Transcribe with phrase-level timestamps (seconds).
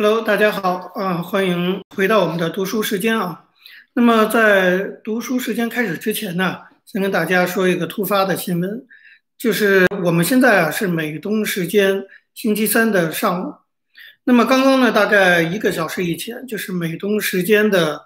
[0.00, 3.46] Hello，大家好啊，欢迎回到我们的读书时间啊。
[3.94, 8.86] 那么在读书时间开始之前呢，先跟大家说一个突发的新闻，
[9.36, 13.52] 就是我们现在啊是美东时间星期三的上午。
[14.22, 18.02] 那么刚刚呢，大概一个小时以前，就是美东时间的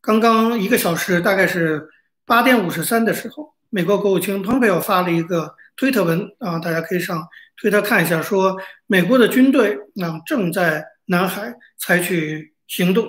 [0.00, 1.90] 刚刚一个小时，大概是
[2.24, 7.22] 八点五十三的时候，美国国务卿蓬佩奥发了一个推特文啊，大家可以上
[7.60, 8.56] 推特看一下，说
[8.86, 10.82] 美国的军队啊正在。
[11.06, 13.06] 南海采取行动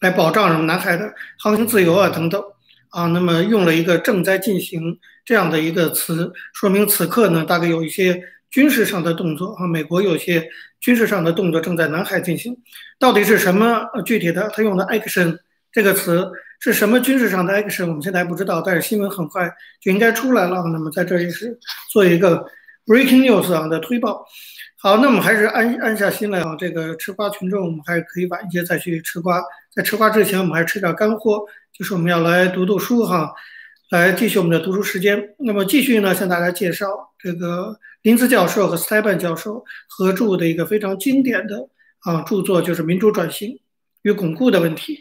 [0.00, 2.42] 来保障什么南海的航行自由啊等等
[2.90, 10.48] 啊，那么用了一个正在进行这样的一个词，说明此刻呢大概有一些军事上的动作啊，美国有些
[10.80, 12.56] 军事上的动作正在南海进行，
[12.98, 14.48] 到底是什么具体的？
[14.54, 15.38] 他用的 action
[15.72, 16.30] 这个词
[16.60, 17.88] 是什么军事上的 action？
[17.88, 20.62] 我们现在还不知道，但是新闻很快就应该出来了。
[20.72, 21.58] 那么在这里是
[21.90, 22.46] 做一个
[22.86, 24.24] breaking news 啊的推报。
[24.84, 26.54] 好，那我们还是安安下心来啊。
[26.58, 29.42] 这个吃瓜群众，我们还可以晚一些再去吃瓜。
[29.74, 33.32] 在吃瓜之前，我们还是吃点干货，就是我们要来读读书哈，
[33.90, 35.30] 来继续我们的读书时间。
[35.38, 36.86] 那么继续呢，向大家介绍
[37.18, 41.66] 这个林兹教授和斯泰班教授合著的一个非常经典的
[42.00, 43.58] 啊著作，就是《民主转型
[44.02, 44.96] 与巩固的问题》。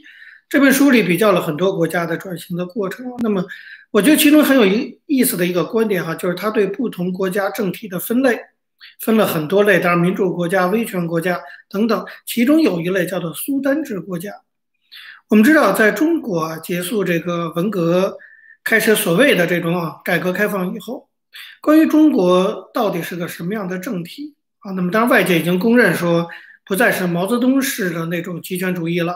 [0.48, 3.06] 这本书里比较了很多国家的转型的过程。
[3.20, 3.46] 那么，
[3.92, 8.40] 我觉得其中很有意意思的一个观点哈，就是他对不同国家政体的分类。
[9.00, 11.40] 分了很多类，当然民主国家、威权国家
[11.70, 14.32] 等等，其中有一类叫做苏丹制国家。
[15.30, 18.18] 我们知道，在中国结束这个文革，
[18.64, 21.10] 开始所谓的这种啊改革开放以后，
[21.62, 24.72] 关于中国到底是个什么样的政体啊？
[24.74, 26.28] 那么当然外界已经公认说，
[26.66, 29.16] 不再是毛泽东式的那种极权主义了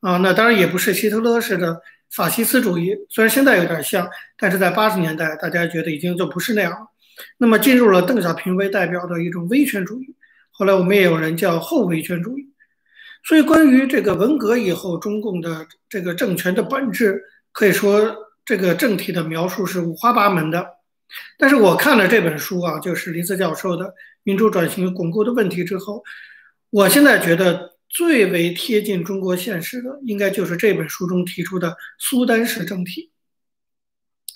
[0.00, 6.86] 啊，那当然也不是希特勒式的法西斯主义，虽然现在有点像，但是在八十年代，大家觉得已经就不是那样了。
[7.38, 10.14] 那么进入了邓小平为代表的一种威权主义，
[10.50, 12.52] 后来我们也有人叫后威权主义。
[13.24, 18.14] 所以关于这个文革以后中共的这个政权的本质，可以说
[18.44, 20.66] 这个政体的描述是五花八门的。
[21.38, 23.84] 但是我看了这本书啊，就是林斯教授的
[24.22, 26.04] 《民主转型巩固的问题》之后，
[26.70, 33.10] 我现在觉得最为贴近中国现实的，应该就是这本书中提出的苏丹式政体。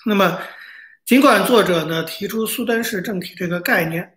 [0.05, 0.39] 那么。
[1.11, 4.13] 尽管作者呢提出苏丹式政体这个概念，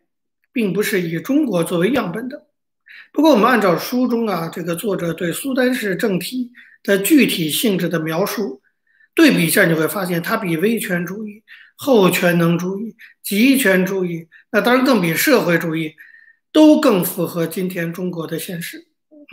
[0.52, 2.46] 并不是以中国作为样本的，
[3.12, 6.52] 不过我们按照书中啊这个作者对苏丹式政体
[6.84, 8.62] 的具体性质的描述，
[9.12, 11.42] 对比一下你会发现，它比威权主义、
[11.74, 12.94] 后全能主义、
[13.24, 15.96] 极权主义，那当然更比社会主义，
[16.52, 18.86] 都更符合今天中国的现实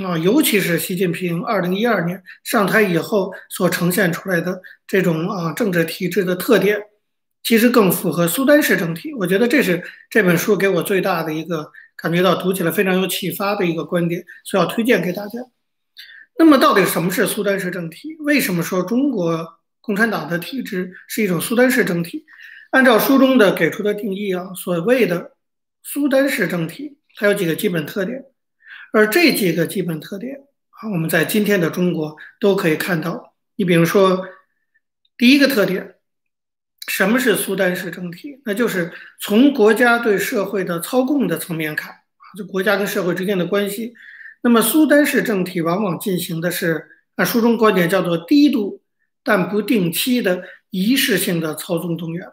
[0.04, 6.82] 啊，尤其是习近平二零一二年上台以后所呈现出来的这种啊政治体制的特点。
[7.44, 15.40] 其实更符合苏丹式政体，我觉得这是这本书给我最大的一个感觉到读起来非常有启发的一个观点，所要推荐给大家。
[16.38, 18.16] 那么，到底什么是苏丹式政体？
[18.20, 22.26] 为什么说中国共产党的体制是一种苏丹式政体？
[22.70, 25.32] 按照书中的给出的定义啊，所谓的
[25.82, 28.24] 苏丹式政体，它有几个基本特点，
[28.94, 33.34] 而这几个基本特点啊，我们在今天的中国都可以看到。
[33.56, 34.28] 你比如说，
[35.18, 35.91] 第一个特点。
[36.88, 38.42] 什么是苏丹式政体？
[38.44, 41.94] 那就是从国家对社会的操控的层面看，
[42.38, 43.94] 就国家跟社会之间的关系。
[44.42, 48.82] 那么苏丹式政体往往进行的是按书中观点叫做低度
[49.24, 52.28] 但不定期的仪式性的操纵动员。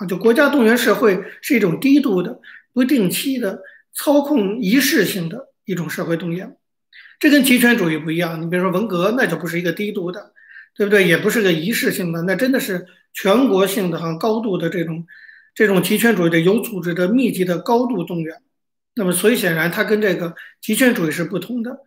[0.00, 2.40] 啊，就国家动员社会是一种低度的、
[2.72, 3.60] 不定期的
[3.94, 6.56] 操控仪式性的一种社会动员。
[7.20, 8.40] 这跟集权主义不一样。
[8.42, 10.32] 你比如说文革，那就不是一个低度的。
[10.74, 11.08] 对不对？
[11.08, 12.86] 也不是个仪式性的，那真的是
[13.20, 15.04] 全国性的哈，高度的这种
[15.52, 18.36] 这种极权主义的有组织的密集的高度动员。
[18.94, 21.80] 那么，所以显然它跟这个极权主义是不同的。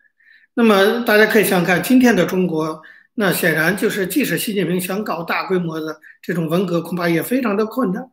[0.56, 2.82] 那么大家可以想想看，今天的中国，
[3.14, 8.04] 那显然就是即使习近平想搞大规模的这种文革，恐怕也非常的困难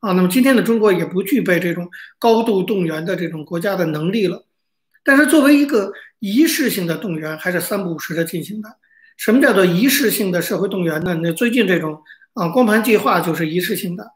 [0.00, 0.12] 啊。
[0.12, 4.46] 那么今天的中国也不具备这种高度动员的这种国家的能力了。
[5.02, 8.70] 但是作为一个仪式性的动员，还是三不五时的进行的。
[9.18, 11.14] 什么叫做仪式性的社会动员呢？
[11.22, 12.02] 那最近这种
[12.34, 14.06] 啊光盘计划就是仪式性的，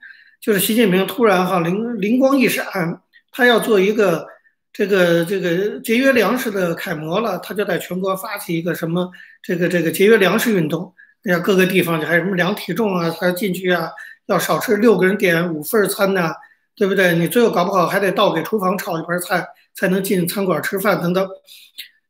[0.40, 3.00] 就是习近平突然哈灵灵光一闪，
[3.32, 4.26] 他要做一个
[4.72, 9.10] 这个这个节约粮食的楷模了，他就在全国发起一个什么
[9.42, 10.92] 这个这个节约粮食运动，
[11.24, 13.90] 哎呀各个地方就还有什么量体重啊，他进去啊
[14.26, 16.34] 要少吃六个人点五份餐呐，
[16.76, 17.14] 对不对？
[17.14, 21.26] 你最后搞不好还得倒给厨房炒一盘菜才能进餐馆吃饭等等。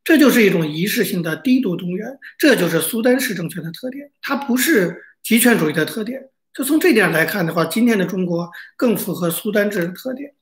[0.04, 6.28] 这就是一种仪式性的低度动员，这就是苏丹式政权的特点，它不是集权主义的特点。
[6.54, 10.34] 就从这点来看的话，今天的中国更符合苏丹制的特点。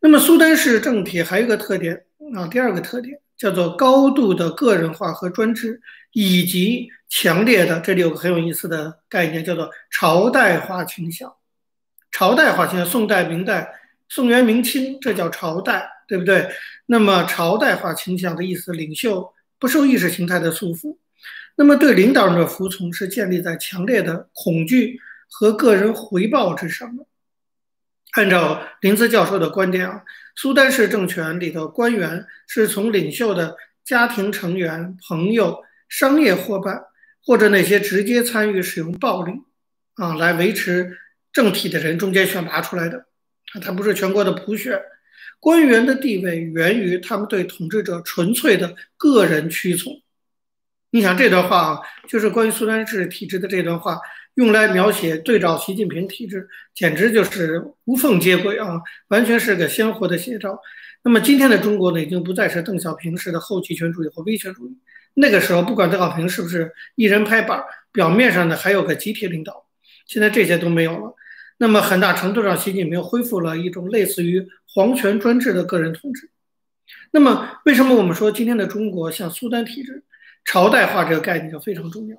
[0.00, 2.04] 那么，苏丹式政体还有一个特点，
[2.34, 5.80] 啊，第二个特点叫做高度的个人化和专制，
[6.12, 11.32] 以及强烈的这里有个很有意思的概念，叫做朝代化倾向。
[12.10, 13.72] 朝代化倾向，宋代、明代、
[14.08, 16.48] 宋元明清，这叫朝代，对不对？
[16.86, 20.96] 那么朝代化倾向的意思，领袖不受意识形态的束缚，
[21.56, 27.06] 那么对领导人的服从是建立在强烈的恐惧和个人回报之上的。
[28.12, 30.02] 按照林兹教授的观点啊，
[30.36, 36.84] 苏丹式政权里的官员是从领袖的家庭成员、朋友、商业伙伴，
[37.24, 39.32] 或者那些直接参与使用暴力
[39.94, 40.96] 啊来维持
[41.32, 43.06] 政体的人中间选拔出来的，
[43.60, 44.80] 他不是全国的普选。
[45.40, 49.92] 官员的地位源于他们对统治者纯粹的个人屈从。
[50.90, 53.98] 你想这段话啊，就是关于苏丹式体制的这段话。
[54.34, 60.56] 用来描写对照习近平体制，简直就是无缝接轨啊，完全是个鲜活的写照。
[61.02, 64.78] 那么今天的中国呢，已经不再是邓小平式的后集权主义和威权主义。
[65.14, 69.66] 那个时候，不管邓小平是不是一人拍板，表面上呢还有个集体领导，
[70.06, 71.16] 现在这些都没有了。
[71.56, 76.30] 那么很大程度上，习近平恢复了一种类似于皇权专制的个人统治。
[77.10, 80.04] 那么为什么我们说今天的中国像苏丹体制，
[80.48, 82.16] 朝代化这个概念就非常重要？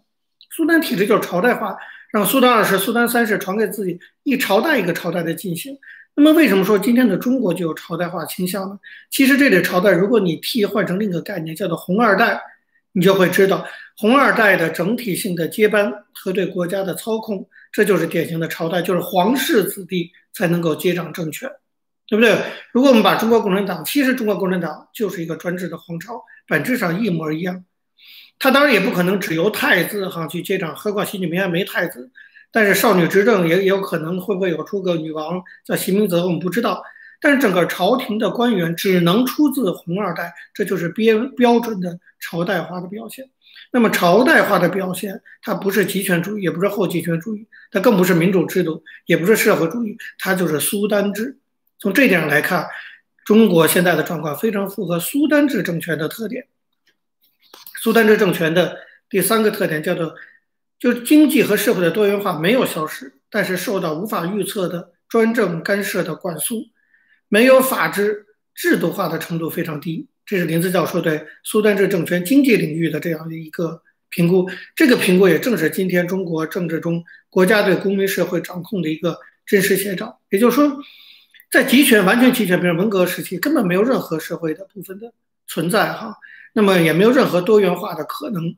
[0.51, 1.75] 苏丹体制就是朝代化。
[2.11, 5.77] 让苏丹二世、苏丹三世传给自己一朝代一个朝代的进行。
[6.15, 8.79] 那么，为什么说今天的中国就有朝代化倾向呢？
[9.11, 12.41] 其实，这里朝代，如果你替换成另一个概念，叫做“红二代”，
[12.93, 13.63] 你就会知道，
[13.95, 21.47] 红二代的整体性的接班和对国家的操控，这就是典型的朝代，就是皇室子弟才能够接掌政权，
[22.07, 22.35] 对不对？
[22.71, 27.63] 如果我们把中国共产党，其实中国共产党就是一个专制的皇朝，本质上一模一样。
[28.39, 32.09] 他当然也不可能只由太子哈去接掌，何况习近平还没太子。
[32.51, 36.81] 但是少女执政也有可能会不会有出个女王叫习明泽，我们不知道。
[37.21, 43.29] 但是整个朝廷的官员只能出自红二代，这就是标标准的朝代化的表现。
[43.71, 51.37] 那么朝代化的表现，它不是集权主义，也不是后集权主义，它更不是民主制度，也不是社会主义，它就是苏丹制。
[51.77, 52.65] 从这点上来看，
[53.25, 56.47] 中国现在的状况非常符合苏丹制政权的特点。
[57.81, 58.77] 苏丹这政权的
[59.09, 60.13] 第三个特点叫做，
[60.77, 66.65] 就是经济和社会的多元化没有消失，但是受到无法预测的专政干涉的管束，
[67.29, 70.07] 没有法治制度化的程度非常低。
[70.25, 74.47] 这是林子教授对苏丹这政权经济领域的这样的一个评估。
[74.75, 80.19] 这个评估也正是今天中国政治中国家对公民社会掌控的一个真实写照。
[80.29, 80.77] 也就是说，
[81.49, 85.13] 在集权完全集权，比如文革时期，根本没有任何社会的部分的
[85.47, 86.15] 存在，哈。
[86.53, 88.55] 那么也没有任何多元化的可能，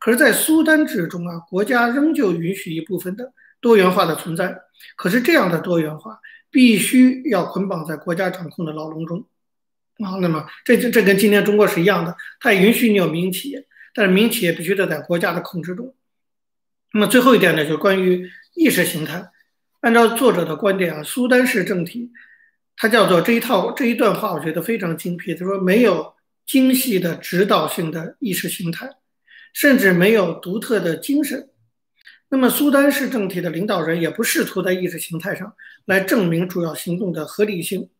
[0.00, 4.58] 可是，在苏丹制中啊，国家仍旧允许一部分的多元化的存在。
[4.96, 6.18] 可是这样的多元化
[6.50, 9.24] 必须要捆绑在国家掌控的牢笼中
[9.98, 10.18] 啊。
[10.20, 15.94] 那么这这这跟今天中国是一样的，它也允许你有民营企业，但是民营企业必须得在国家的控制中。
[16.92, 19.30] 那么最后一点呢，就是关于意识形态。
[19.80, 22.10] 按照作者的观点啊，苏丹式政体，
[22.76, 25.34] 它叫做这一套这一段话，我觉得非常精辟。
[25.34, 26.17] 他说没有。
[26.48, 28.88] 精细的指导性的意识形态，
[29.52, 31.50] 甚至没有独特的精神。
[32.30, 35.54] 那么，苏丹式政体的领导人也不试图在意识形态上
[35.84, 37.90] 来证明主要行动的合理性。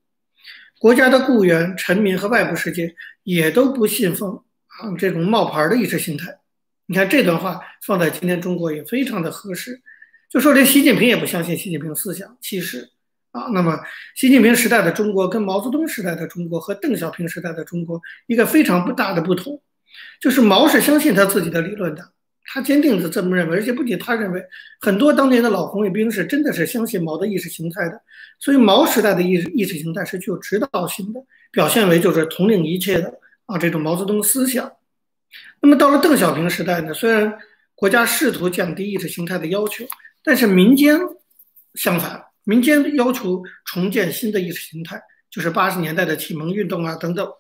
[0.78, 4.34] 国家的雇员、臣民和外部世界也都不信奉
[4.66, 6.38] 啊这种冒牌的意识形态。
[6.86, 9.82] 你看这段话放在今天中国也非常的合适，
[10.30, 12.38] 就说连习近平也不相信习近平思想。
[12.40, 12.88] 其实。
[13.30, 13.78] 啊，那么
[14.14, 19.60] 习近平时代的中国跟毛泽东时代的中国和邓小平时代的中国一个非常不大的不同，
[20.20, 22.10] 就是毛是相信他自己的理论的，
[22.46, 24.42] 他坚定的这么认为，而且不仅他认为，
[24.80, 28.00] 很多当年的老红卫兵是真的是相信毛的意识形态的，
[28.38, 31.20] 所以毛时代的意识意识形态是具有指导性的，
[31.52, 33.12] 表现为就是统领一切的
[33.44, 34.72] 啊这种毛泽东思想。
[35.60, 37.38] 那么到了邓小平时代呢，虽然
[37.74, 39.84] 国家试图降低意识形态的要求，
[40.24, 40.98] 但是民间
[41.74, 42.24] 相反。
[42.48, 47.30] 民间要求重建新的意识形态，就是八十年代的启蒙运动啊等等。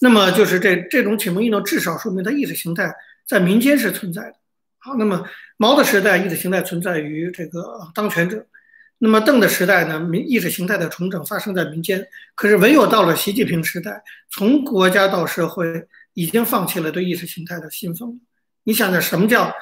[0.00, 2.92] 那么，就是这这种启蒙运动至少说明它意识形态
[3.28, 4.34] 在民间是存在的。
[4.78, 5.24] 好，那么
[5.56, 8.44] 毛的时代意识形态存在于这个当权者，
[8.98, 12.04] 那么邓的时代呢，民意识形态的重整发生在民间。
[12.34, 18.20] 可是唯有到了习近平时代，从国家到社会已经放弃了对意识形态的信奉。
[18.64, 19.54] 你想想，什么叫？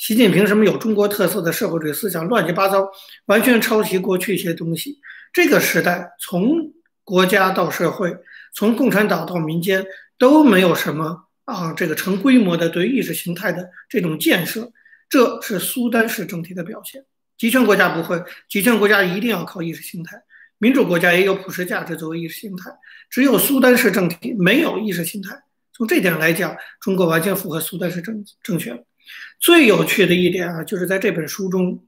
[0.00, 2.90] 习近平什么有中国特色的社会主义思想，乱七八糟，
[3.26, 4.98] 完全抄袭过去一些东西。
[5.30, 6.72] 这个时代，从
[7.04, 8.16] 国家到社会，
[8.54, 9.84] 从共产党到民间，
[10.16, 14.72] 都没有什么啊，这个成规模的对意识形态的这种建设。
[15.10, 17.04] 这是苏丹式政体的表现。
[17.36, 20.22] 集权国家不会，集权国家一定要靠意识形态，
[20.56, 22.70] 民主国家也有普世价值作为意识形态，
[23.10, 25.38] 只有苏丹式政体没有意识形态。
[25.74, 28.82] 从这点来讲，中国完全符合苏丹式政政权。
[29.38, 31.84] 最有趣的一点啊，就是在这本书中，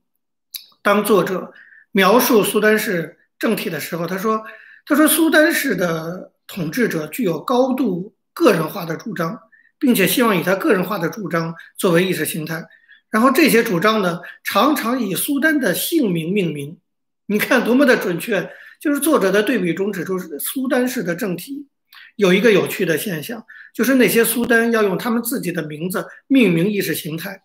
[0.82, 1.52] 当作者
[1.90, 4.42] 描述苏丹式政体的时候，他说
[4.86, 9.38] ：“他说苏丹式的统治者具有高度个人化的主张，
[9.78, 12.64] 并且希望以他个人化的主张作为意识形态。
[13.10, 16.78] 然后这些主张呢，常常以苏丹的姓名命名。
[17.26, 18.50] 你看多么的准确！
[18.80, 21.68] 就是作者在对比中指出，苏丹式的政体。”
[22.16, 23.44] 有一个有趣的现象，
[23.74, 27.42] 就是那些苏丹要用他们自己的名字命名意识形态，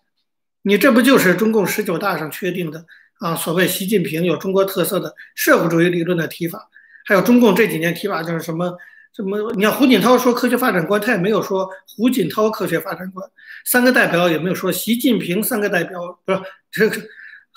[0.62, 2.84] 你这不就是中共十九大上确定的
[3.20, 3.34] 啊？
[3.34, 6.68] 所谓习近平有中国特色的社会主义理论的提法，
[7.06, 8.76] 还有中共这几年提法就是什么
[9.14, 9.52] 什么？
[9.54, 13.28] 你看胡锦涛说科学发展观，他也没有说胡锦涛科学发展观，
[13.64, 16.40] 三个代表也没有说习近平三个代表，不是
[16.70, 17.00] 这个。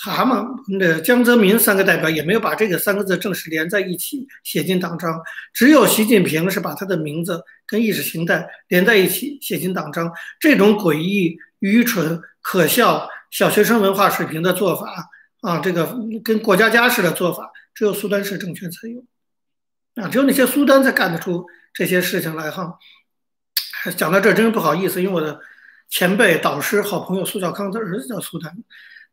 [0.03, 5.21] 蛤蟆，那江泽民三个代表也没有把这个三个字正式连在一起写进党章，
[5.53, 10.11] 只有习近平是把他的名字跟意识形态连在一起写进党章。
[10.39, 15.07] 这种诡异、愚蠢、可笑、小学生文化水平的做法
[15.41, 19.03] 啊，这个跟过家家似的做法，只有苏丹式政权才有
[20.03, 22.79] 啊，只有那些苏丹才干得出这些事情来哈。
[23.95, 25.39] 讲到这真是不好意思，因为我的
[25.89, 28.51] 前辈、导师、好朋友苏小康的儿子叫苏丹。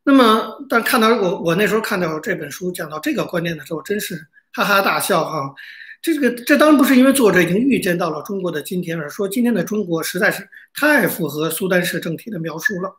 [0.03, 4.15] 那么，但看到我我那时候看到这本书讲到这个观念的时候，真是
[4.53, 5.53] 哈哈大笑哈。
[6.01, 12.95] 这个这当然不是因为作者已经预见到了中国的今天，而说今天的中国实在是太符合苏丹式政体的描述了。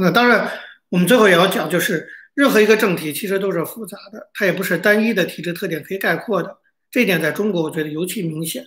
[0.00, 0.50] 那当然，
[0.88, 6.56] 我们最后也要讲，就是任何一个政体其实都是复杂的，它也不是单一的体制特点可以概括的。
[6.90, 8.64] 这一点在中国我觉得尤其明显。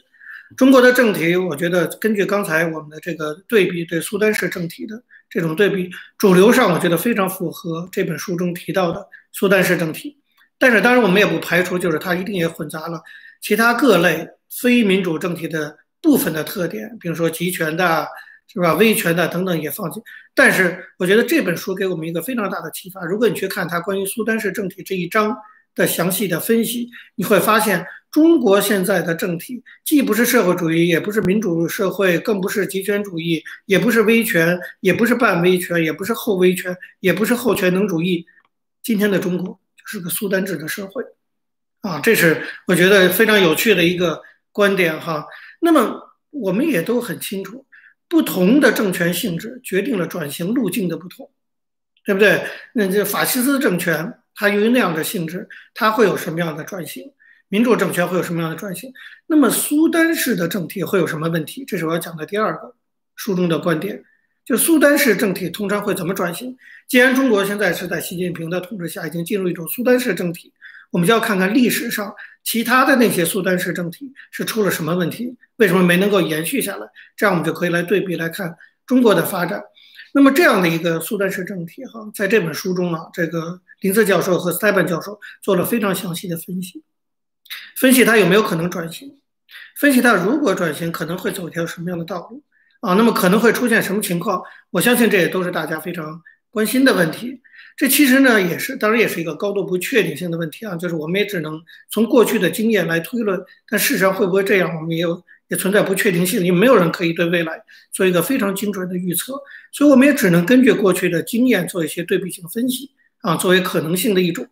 [0.55, 10.17] 中国的政体，我觉得根据刚才我们的这个对比，对苏丹式政体的这种对比，主流上我觉得非常符合这本书中提到的苏丹式政体。
[10.57, 13.01] 但是当然我们也不排除，就是它一定也混杂了
[13.41, 14.27] 其他各类
[14.61, 18.07] 非民主政体的部分的特点，比如说集权的，
[18.47, 18.75] 是吧？
[18.75, 20.01] 威权的等等也放进。
[20.35, 23.03] 但是我觉得这本书给我们一个非常大的启发。
[23.03, 25.35] 如果你去看它关于苏丹式政体这一章
[25.73, 27.85] 的详细的分析，你会发现。
[28.15, 38.25] 中国现在的政体既不是社会主义，也不是民主社会，更不是极权主义，也不是威权，也不是半威权，也不是后威权，也不是后全能主义。
[38.81, 41.03] 今天的中国就是个苏丹制的社会，
[41.81, 44.21] 啊，这是我觉得非常有趣的一个
[44.53, 45.27] 观点哈。
[45.59, 47.65] 那么我们也都很清楚，
[48.07, 51.29] 不同的政权性质决定了转型路径的不同，
[52.05, 52.45] 对不对？
[52.75, 57.11] 那这法西斯政权它由于那样的性质，它会有什么样的转型？
[57.55, 58.91] 民主政权会有什么样的转型？
[59.27, 61.63] 那么苏丹式的政体会有什么问题？
[61.65, 62.75] 这是我要讲的第二个
[63.15, 64.03] 书中的观点。
[64.43, 66.57] 就苏丹式政体通常会怎么转型？
[66.85, 70.51] 既然中国现在是在习近平的统治下已经进入一种苏丹式政体，
[70.91, 76.85] 我们就要看看历史上其他的那些苏丹式政体是出了什么问题，为什么没能够延续下来？
[77.15, 78.53] 这样我们就可以来对比来看
[78.85, 79.63] 中国的发展。
[80.13, 86.83] 那么这样的一个苏丹式政体，哈，在这本书中啊，这个林瑟教授和塞班教授做了非常详细的分析。
[87.75, 89.11] 分析它有没有可能转型，
[89.77, 92.41] 分析它如果转型可能会走一条什么样的道路
[92.79, 92.93] 啊？
[92.93, 94.41] 那么可能会出现什么情况？
[94.71, 97.41] 我相信这也都是大家非常关心的问题。
[97.75, 100.75] 这其实呢也是，当然也是一个高度不确定性的问题啊。
[100.77, 109.33] 就是我们也只能从过去的经验来推论，但事实上会不会这样，我们也有也存在不确定性，因为没有人可以对未来做一个非常精准的预测，
[109.73, 114.47] 所以我们也只能根据过去的经验做一些对比性分析啊，作为可能性的一种。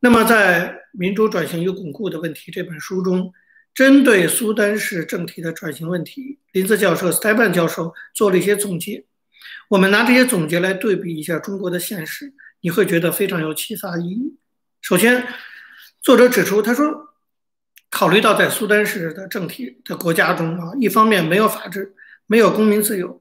[0.00, 3.32] 那么，在《民主转型与巩固的问题》这本书中，
[3.74, 9.04] 针对苏丹式政体的转型问题，林子教授、斯泰班教授做了一些总结。
[9.68, 14.38] 我们拿这些总结来对比一下中国的现实，你会觉得非常有启发意义。
[14.82, 15.26] 首先，
[16.00, 17.08] 作者指出，他说，
[17.90, 21.92] 考虑到在苏丹式的政体的国家中啊，一方面没有法治，
[22.26, 23.20] 没有公民自由；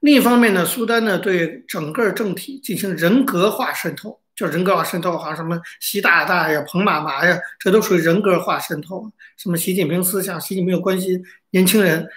[0.00, 4.20] 另一方面呢，苏丹呢对整个政体进行人格化渗透。
[4.38, 9.10] 就人格化渗透，好像什么习大大呀、彭妈妈呀，这都属于人格化渗透。
[9.36, 12.08] 什么习近平思想，习近平有关系年轻人。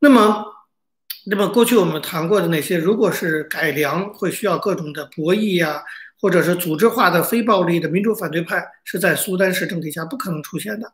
[0.00, 0.44] 那么，
[1.24, 5.82] 那么过去我们谈过的那些，如果是改良，会需要各种的博弈呀，
[6.20, 10.92] 或者是组织化的非暴力的民主反对派，是在苏丹式政体下不可能出现的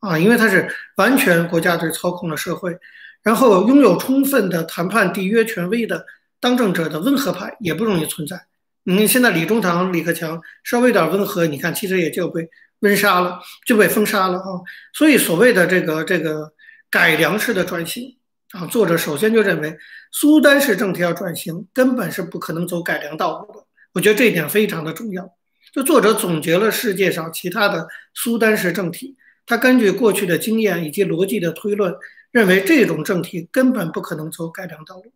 [0.00, 0.66] 啊，因为它是
[0.96, 2.74] 完全国家队操控的社会，
[3.22, 6.06] 然后拥有充分的谈判缔约权威的
[6.40, 8.46] 当政者的温和派也不容易存在。
[8.86, 12.48] 嗯，现在李中堂、李克强稍微有点温和，你看其实也就被
[12.80, 14.60] 温杀了，就被封杀了啊。
[14.92, 16.52] 所以所谓的这个这个
[16.90, 18.16] 改良式的转型
[18.52, 19.76] 啊，作者首先就认为
[20.12, 23.66] 苏丹式政体要转型，根本是不可能走改良道路的。
[23.94, 25.34] 我觉得这一点非常的重要。
[25.72, 31.94] 就作者总结了世界上其他的苏丹式政体，他根据过去的经验以及逻辑的推论，
[32.30, 35.12] 认为这种政体根本不可能走改良道路。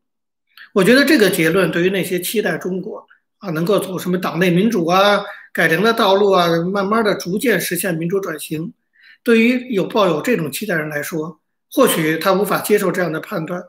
[0.73, 3.07] 我觉得这个结论对于那些期待中国
[3.39, 8.73] 啊能够走什么党内民主啊、改良的道路啊，慢慢的逐渐实现民主转型，
[9.23, 11.41] 对于有抱有这种期待人来说，
[11.73, 13.63] 或许他无法接受这样的判断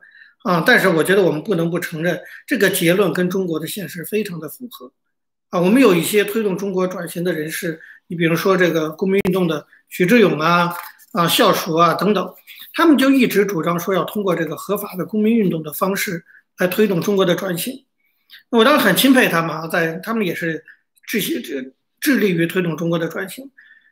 [0.44, 0.64] 啊。
[0.66, 4.92] 但是我觉得我们不能不承认，这个结论跟中国的现实非常的符合
[5.50, 5.60] 啊。
[5.60, 10.74] 我们有一些推动中国转型的人士，你比如说这个公民运动的许志勇啊、
[11.14, 12.34] 啊校署啊等等，
[12.74, 16.26] 他们就一直主张说要通过这个合法的公民运动的方式。
[16.60, 17.86] 来推动中国的转型，
[18.50, 20.63] 我当然很钦佩他们啊，在他们也是
[21.07, 23.51] 致致致力于推动中国的转型。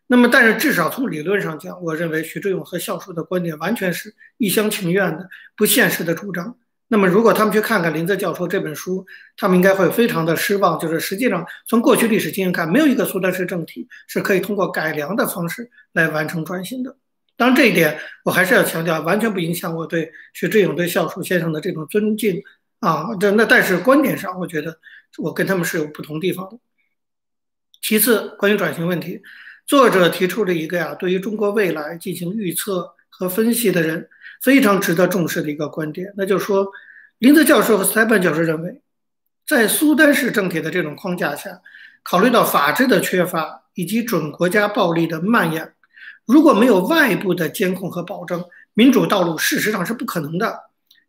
[0.10, 5.28] 那么，但是至少从理论上讲，我认为徐志勇和校叔的观点完全是一厢情愿的、
[5.58, 6.58] 不现实的主张。
[6.88, 10.80] 那么，如果他们去看看林则教授这本书，他们应该会非常的失望。
[10.80, 16.96] 就是实际上，从过去历史经验看，没有一个苏丹式政体是可以通过改良的方式来完成转型的。
[17.36, 22.42] 当然，这一点我还是要强调，完全不影响我对徐志勇、对校叔先生的这种尊敬。
[22.80, 24.80] 啊，这那但是观点上，我觉得
[25.18, 26.58] 我跟他们是有不同地方的。
[27.82, 29.22] 其次，关于转型问题，
[29.66, 34.10] 作者提出了一个呀，对于中国未来进行预测和分析的人
[34.42, 36.68] 非常值得重视的一个观点，那就是说，
[37.20, 38.82] 林则教授和斯泰班教授认为，
[39.48, 41.62] 在苏丹式政体的这种框架下，
[42.04, 45.74] 考虑到法治的缺乏以及准国家暴力的蔓延，
[46.26, 48.44] 如果没有外部的监控和保证，
[48.74, 50.60] 民主道路事实上是不可能的。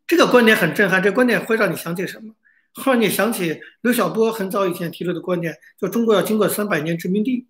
[0.08, 2.34] 这个观点很震撼，这观点会让你想起什么？
[2.74, 7.46] 会让你想起刘晓波很早以前提出的观点，就中国要经过三百年殖民地。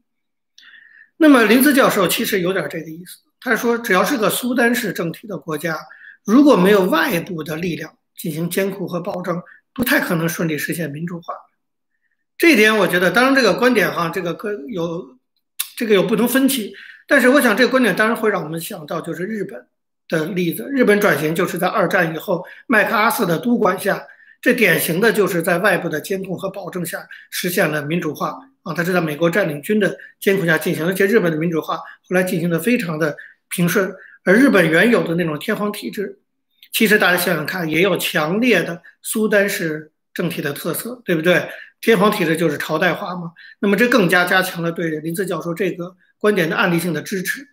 [1.17, 5.79] 那么林兹教授其实有点这个意思，他说只要是个苏丹式政体的国家，
[6.25, 9.41] 如果没有外部的力量进行监控和保证，
[9.73, 11.35] 不太可能顺利实现民主化。
[12.37, 15.17] 这一点我觉得，当然这个观点哈，这个可有
[15.77, 16.75] 这个有不同分歧，
[17.07, 19.67] 但是我想这个观点当然会让我们想到就是日本。
[20.09, 24.03] 的例子，日本转型就是在二战以后麦克阿瑟的督管下，
[24.41, 28.73] 这典型的就是在外部的监控和保证下实现了民主化啊！
[28.73, 33.17] 它是在美国占领军的监控下进行，而且日本的民主化后来进行的非常的
[33.51, 33.93] 平顺。
[34.25, 36.19] 而日本原有的那种天皇体制，
[36.73, 41.49] 其实大家想想看，也有强烈的苏丹式政体的特色，对不对？
[41.81, 47.47] 天皇体制就是朝代化嘛，那么这更加加强了对林兹教授这个观点的案例性的支持。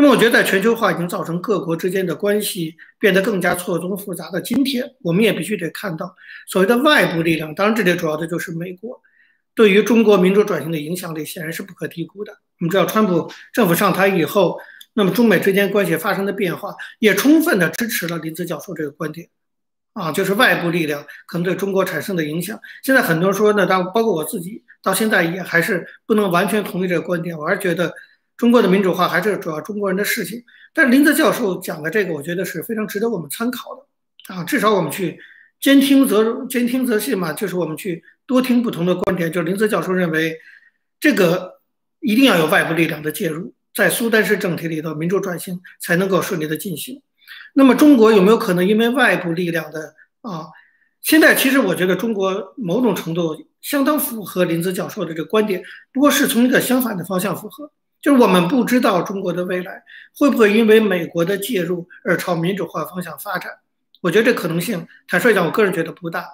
[0.00, 7.54] 那么，我觉得在全球化已经造成各国之间的关系变得更加错综复杂的今天，我们也必须得看到所谓的外部力量。
[7.54, 8.98] 当然，这里主要的就是美国
[9.54, 12.32] 对于中国民主转型的影响力显然是不可低估的。
[12.32, 14.58] 我们知道，川普政府上台以后，
[14.94, 19.28] 那么中美之间关系发生的变化也充分的支持了林子教授这个观点
[19.92, 22.58] 啊，就是外部力量可能对中国产生的影响。
[22.82, 27.92] 现在很多人说，那当包括我自己到现在也还是不能完全同意这个观点，我还是觉得。
[28.40, 34.42] 中国的民主化还是主要中国人的事情，但是林则教授讲的这个，我觉得是非常值得我们参考的啊。
[34.44, 35.20] 至少我们去
[35.60, 39.30] 兼听则兼听则信嘛，就是我们去多听不同的观点。
[39.30, 40.34] 就林则教授认为，
[40.98, 41.60] 这个
[42.00, 47.02] 一定要有外部力量的介入，在苏丹式政体里头，民主转型才能够顺利的进行。
[47.52, 50.46] 那么中国有没有可能因为外部力量的啊？
[51.02, 57.70] 现在其实我觉得中国某种程度相当符合林则教授的这个观点，不过是从一个相反的方向符合。
[58.00, 59.82] 就是我们不知道中国的未来
[60.18, 63.52] 会不会因为美国的介入而朝民主化方向发展。
[64.00, 66.26] 我觉得这可能性，坦率讲，我个人觉得不大。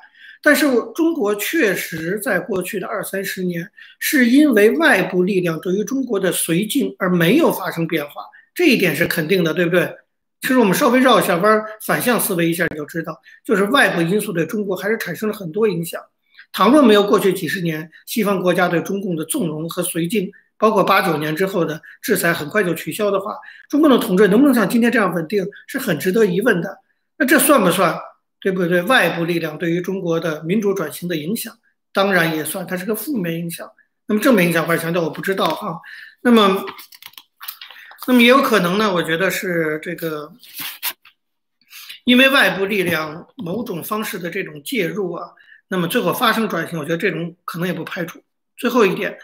[0.42, 8.22] 但是中国确实在过去的二三十年，是因为外部力量对于中国的绥靖而没有发生变化，
[8.54, 9.92] 这一点是肯定的，对不对？
[10.42, 16.00] 其实我们稍微绕一下弯，反向思维一下，你就知道，就是外部因素对中国还是产生了很多影响。
[16.52, 23.36] 倘若没有过去几十年西方国家对中共的纵容和绥靖，包括八九年之后的制裁很快就取消的话，
[23.68, 26.78] 中国的统治能不能像今天这样稳定，是很值得疑问的。
[27.18, 27.98] 那这算不算，
[28.40, 28.80] 对不对？
[28.82, 31.58] 外部力量对于中国的民主转型的影响，
[31.92, 33.70] 当然也算，它是个负面影响。
[34.06, 35.80] 那么正面影响，或者强调我不知道哈。
[36.22, 36.64] 那么，
[38.06, 38.92] 那么也有可能呢？
[38.92, 40.32] 我觉得是这个，
[42.04, 45.32] 因为外部力量某种方式的这种介入啊，
[45.68, 48.22] 那么最后发生转型，我觉得这种可能也不排除。
[48.56, 49.18] 最后一点。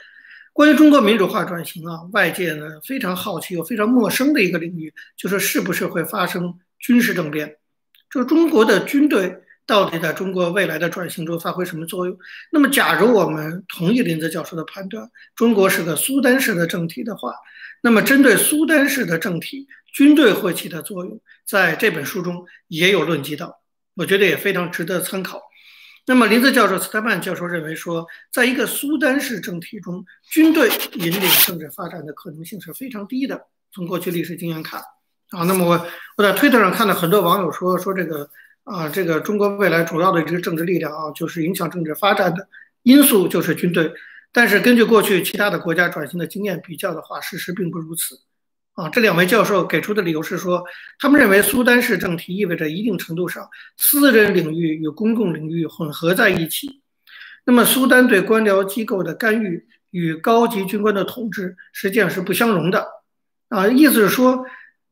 [0.53, 7.57] 关于中国民主化转型啊，外界呢非常好奇又非常陌生的一个领域，就是是不是会发生军事政变？
[8.11, 9.35] 就中国的军队
[9.65, 12.15] 到底在中国未来的转型中发挥什么作用？
[12.51, 17.33] 那么，假如我们同意林则教授的判断，中国是个苏丹式的政体的话，
[17.81, 23.61] 那么针对苏丹式的政体，军队会起的作用，在这本书中也有论及到，
[23.95, 25.41] 我觉得也非常值得参考。
[26.05, 33.41] 那么林子教授、斯特曼教授认为说，在一个苏丹式政体中，军队引领政治发展的可能性是非常低的。
[33.73, 34.81] 从过去历史经验看，
[35.31, 35.87] 啊，那么我
[36.17, 38.29] 我在推特上看到很多网友说说这个
[38.65, 42.49] 啊，这个中国未来主要的这个政治力量啊，就是影响政治发展的
[42.83, 43.93] 因素就是军队。
[44.33, 48.19] 但是根据过去其他的国家转型的经验比较的话，事实并不如此。
[48.75, 50.65] 啊，这两位教授给出的理由是说，
[50.99, 56.81] 他们认为苏丹式政体意味着一定程度上私人领域与公共领域混合在一起。
[57.45, 62.87] 那么，苏丹对官僚机构的干预与高级军官的统治实际上是不相容的。
[63.51, 64.43] 啊，意思是说，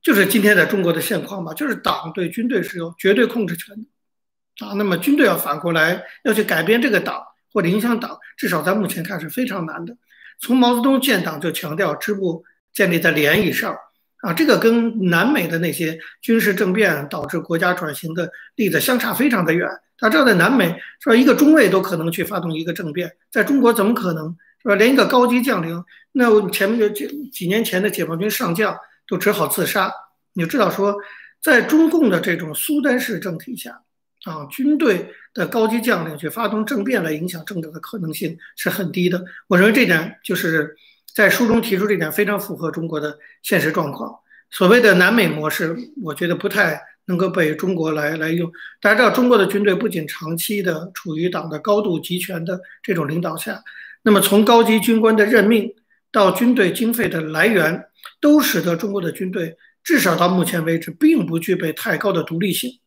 [0.02, 4.66] 就是今天在中国的现况吧，就是党对军队是有绝对控制权的。
[4.66, 9.96] 啊，那么军队要反过来要去改变这个党或者影响党，至少在目前看是非常难的。
[10.38, 12.44] 从毛泽东建党就强调支部。
[12.72, 13.76] 建立在联以上
[14.22, 19.66] 啊，这个跟南美的那些军事政变导致国家转型的例子相差非常的远。
[19.98, 20.66] 大家知道，在南美
[21.00, 24.74] 是吧，一个中尉都可能去发动一个政变，在中国怎么可能是吧？
[24.74, 28.76] 连一个高级将领，那我前面的几几年前的解放军上将
[29.08, 29.90] 都只好自杀。
[30.34, 30.94] 你就知道说，
[31.42, 33.82] 在中共的这种苏丹式政体下
[34.24, 39.24] 啊，军队的高级将领去发动政变来影响政治的可能性是很低的。
[39.48, 40.76] 我认为这点就是。
[41.14, 44.14] 在书中提出这点非常符合中国的现实状况。
[44.50, 48.50] 所谓的南美模式，我觉得不太能够被中国来来用。
[48.80, 53.62] 大家知道，中国的军队不仅长期的处于党的高度集权的这种领导下，
[54.02, 55.72] 那么从高级军官的任命
[56.10, 57.84] 到军队经费的来源，
[58.20, 62.80] 都使得中国的军队至少到目前为止并不具备太高的独立性。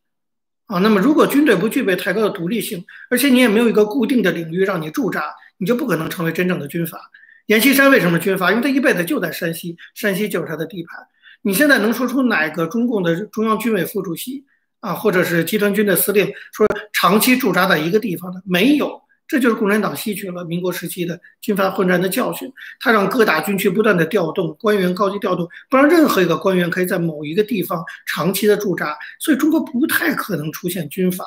[0.66, 7.00] 啊，那么如果军队不具备太高的独立性，而且你也没有一个固定的领域让你驻扎，你就不可能成为真正的军阀。
[7.48, 8.52] 阎锡山为什么军阀？
[8.52, 11.06] 因为他一辈子就在山西，山西就是他的地盘。
[11.42, 14.46] 你现在能说出哪个中共的中央军委副主席
[14.80, 18.42] 啊，或者是集团军的司令说长期驻扎在一个地方的？
[18.46, 22.50] 没有，这就是共产党吸取了民国时期的军阀混战的教训。
[22.80, 28.98] 他让各大军区不断的调动官员，高级调动，不让任何一个官员可以在某一个地方长期的驻扎。
[29.20, 31.26] 所以中国不太可能出现军阀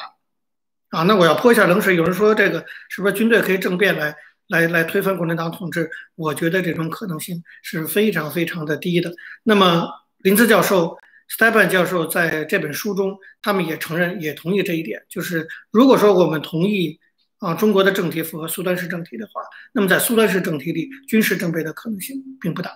[0.89, 1.03] 啊。
[1.03, 4.17] 那我要泼一下冷水，有人说这个是不是军队可以政变来？
[4.49, 9.13] 来来推翻共产党统治，我觉得这种可能性是非常非常的低的。
[9.43, 10.97] 那么林兹教授、
[11.29, 16.99] 斯泰班教授在这本书中，他们也承认、也同意这一点，就是如果说我们同意
[17.39, 22.71] 啊中国的政体符合苏丹式政体的话，那么在苏丹式政体里，军事政变的可能性并不大。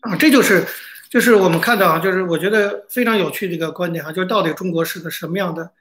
[0.00, 0.64] 啊，这就是
[1.10, 5.72] 就是我们看到啊，就是我觉得非常有趣的一个观点啊，就是到底中国是个什么样的？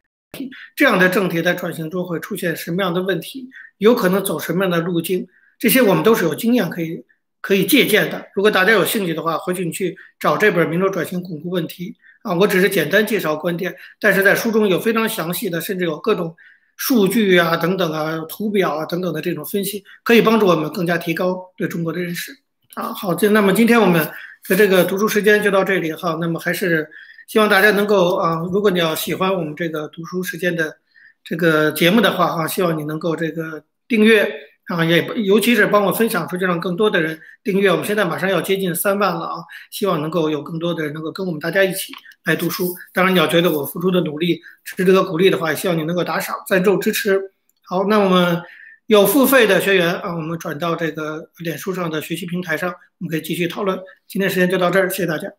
[0.75, 3.49] 这样的政体在转型中会出现什么样的问题？
[3.79, 5.27] 有可能走什么样的路径？
[5.57, 7.03] 这些我们都是有经验可以
[7.41, 8.27] 可以借鉴的。
[8.33, 11.95] 如果大家有兴趣的话，回去你去找这本《民主转型巩固问题》
[12.29, 16.35] 啊，我只是简单介绍观点，但是在书中有非常详细的，甚至有各种
[16.77, 22.31] 数据啊等等啊、图表啊等等的这种分析，可以帮助我们更加提高对中国的认识
[22.75, 22.93] 啊。
[22.93, 24.07] 好，这那么今天我们
[24.47, 26.17] 的这个读书时间就到这里哈。
[26.21, 26.87] 那么还是。
[27.29, 30.75] 希望大家能够啊，如果你要喜欢我们这个读书时间的
[31.23, 34.27] 这个节目的话啊，希望你能够这个订阅
[34.65, 37.69] 啊，也尤其是帮我分享出去，让更多的人订阅。
[37.69, 39.35] 我们现在马上要接近三万了啊，
[39.69, 42.73] 希望能够有更多的人能够跟我们大家一起来读书。
[42.91, 47.21] 当然，你要觉得我付出的努力值得鼓励的话，也希望你能够打赏赞助支持。
[47.61, 48.41] 好，那我们
[48.87, 53.79] 有付费的学员啊，我们转到这个脸书上的学习平台上，我们可以继续讨论。
[54.07, 55.38] 今天时间就到这儿，谢谢大家。